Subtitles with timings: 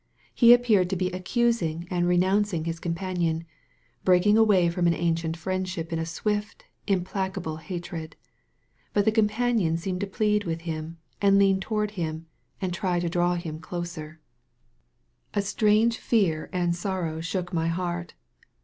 [0.33, 3.45] He appeared to be accusing and renouncing his companion,
[4.03, 8.15] breaking away from an ancient friendship in a swift, im placable hatred.
[8.93, 12.25] But the companion seemed to plead with him, and lean toward him,
[12.59, 14.19] and try to draw him closer.
[15.33, 18.15] 5 THE VALLEY OF VISION A strange fear and sorrow shook my heart.